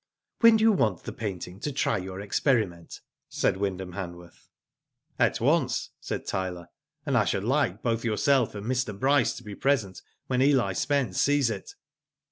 *'When 0.39 0.57
do 0.57 0.63
you 0.63 0.71
want 0.71 1.03
the 1.03 1.11
painting 1.13 1.59
to 1.59 1.71
try 1.71 1.99
your 1.99 2.19
experiment?" 2.21 3.01
said 3.29 3.57
Wyndham 3.57 3.91
Hanworth." 3.93 4.47
At 5.29 5.39
once," 5.39 5.91
said 5.99 6.25
Tyler, 6.25 6.69
and 7.05 7.15
I 7.15 7.23
should 7.23 7.43
like 7.43 7.83
both 7.83 8.03
yourself 8.03 8.55
and 8.55 8.65
Mr. 8.65 8.97
Bryce 8.97 9.33
to 9.35 9.43
be 9.43 9.53
present 9.53 10.01
when 10.25 10.41
Eli 10.41 10.73
Spence 10.73 11.21
sees 11.21 11.51
it." 11.51 11.75